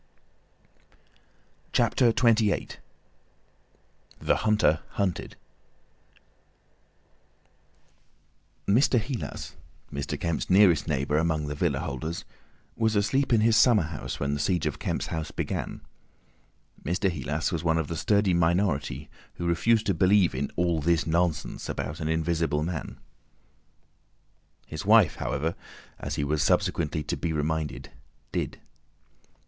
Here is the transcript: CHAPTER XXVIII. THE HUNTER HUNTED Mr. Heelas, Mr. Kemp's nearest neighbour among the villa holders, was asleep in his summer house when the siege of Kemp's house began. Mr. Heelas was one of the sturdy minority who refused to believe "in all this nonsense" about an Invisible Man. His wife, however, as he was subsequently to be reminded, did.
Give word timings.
CHAPTER 1.73 2.07
XXVIII. 2.09 2.69
THE 4.17 4.35
HUNTER 4.37 4.79
HUNTED 4.93 5.35
Mr. 8.67 8.99
Heelas, 8.99 9.57
Mr. 9.93 10.19
Kemp's 10.19 10.49
nearest 10.49 10.87
neighbour 10.87 11.19
among 11.19 11.45
the 11.45 11.53
villa 11.53 11.81
holders, 11.81 12.25
was 12.75 12.95
asleep 12.95 13.31
in 13.31 13.41
his 13.41 13.55
summer 13.55 13.83
house 13.83 14.19
when 14.19 14.33
the 14.33 14.39
siege 14.39 14.65
of 14.65 14.79
Kemp's 14.79 15.05
house 15.13 15.29
began. 15.29 15.81
Mr. 16.83 17.11
Heelas 17.11 17.51
was 17.51 17.63
one 17.63 17.77
of 17.77 17.87
the 17.87 17.95
sturdy 17.95 18.33
minority 18.33 19.07
who 19.35 19.45
refused 19.45 19.85
to 19.85 19.93
believe 19.93 20.33
"in 20.33 20.51
all 20.55 20.81
this 20.81 21.05
nonsense" 21.05 21.69
about 21.69 21.99
an 21.99 22.07
Invisible 22.07 22.63
Man. 22.63 22.97
His 24.65 24.83
wife, 24.83 25.17
however, 25.17 25.53
as 25.99 26.15
he 26.15 26.23
was 26.23 26.41
subsequently 26.41 27.03
to 27.03 27.15
be 27.15 27.31
reminded, 27.31 27.91
did. 28.31 28.59